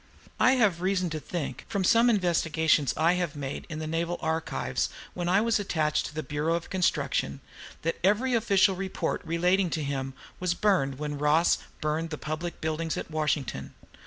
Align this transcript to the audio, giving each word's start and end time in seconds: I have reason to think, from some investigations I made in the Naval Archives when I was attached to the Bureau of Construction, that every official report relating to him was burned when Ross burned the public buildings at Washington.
I 0.39 0.53
have 0.53 0.81
reason 0.81 1.11
to 1.11 1.19
think, 1.19 1.63
from 1.69 1.83
some 1.83 2.09
investigations 2.09 2.91
I 2.97 3.13
made 3.35 3.67
in 3.69 3.77
the 3.77 3.85
Naval 3.85 4.17
Archives 4.19 4.89
when 5.13 5.29
I 5.29 5.41
was 5.41 5.59
attached 5.59 6.07
to 6.07 6.15
the 6.15 6.23
Bureau 6.23 6.55
of 6.55 6.71
Construction, 6.71 7.39
that 7.83 7.99
every 8.03 8.33
official 8.33 8.75
report 8.75 9.21
relating 9.23 9.69
to 9.69 9.83
him 9.83 10.15
was 10.39 10.55
burned 10.55 10.97
when 10.97 11.19
Ross 11.19 11.59
burned 11.81 12.09
the 12.09 12.17
public 12.17 12.59
buildings 12.61 12.97
at 12.97 13.11
Washington. 13.11 13.75